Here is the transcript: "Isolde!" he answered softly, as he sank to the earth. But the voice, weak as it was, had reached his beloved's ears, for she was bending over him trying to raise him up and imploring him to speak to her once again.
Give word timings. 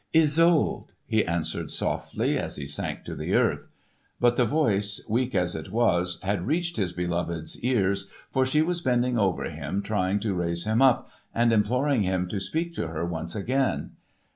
"Isolde!" 0.15 0.87
he 1.05 1.23
answered 1.23 1.69
softly, 1.69 2.35
as 2.35 2.55
he 2.55 2.65
sank 2.65 3.03
to 3.03 3.15
the 3.15 3.35
earth. 3.35 3.67
But 4.19 4.35
the 4.35 4.45
voice, 4.45 5.05
weak 5.07 5.35
as 5.35 5.53
it 5.55 5.69
was, 5.71 6.19
had 6.23 6.47
reached 6.47 6.77
his 6.77 6.91
beloved's 6.91 7.63
ears, 7.63 8.09
for 8.31 8.43
she 8.43 8.63
was 8.63 8.81
bending 8.81 9.19
over 9.19 9.43
him 9.43 9.83
trying 9.83 10.19
to 10.21 10.33
raise 10.33 10.63
him 10.63 10.81
up 10.81 11.07
and 11.35 11.53
imploring 11.53 12.01
him 12.01 12.27
to 12.29 12.39
speak 12.39 12.73
to 12.77 12.87
her 12.87 13.05
once 13.05 13.35
again. 13.35 13.91